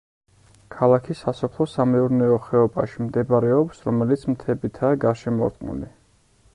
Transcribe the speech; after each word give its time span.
ქალაქი 0.75 1.15
სასოფლო-სამეურნეო 1.19 2.39
ხეობაში 2.47 3.05
მდებარეობს, 3.09 3.85
რომელიც 3.91 4.27
მთებითაა 4.35 5.01
გარშემორტყმული. 5.07 5.97